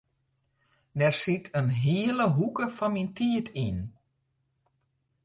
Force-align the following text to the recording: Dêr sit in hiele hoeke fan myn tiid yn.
Dêr 0.99 1.15
sit 1.23 1.45
in 1.59 1.67
hiele 1.81 2.25
hoeke 2.35 2.65
fan 2.77 2.93
myn 2.93 3.11
tiid 3.17 3.47
yn. 3.67 3.79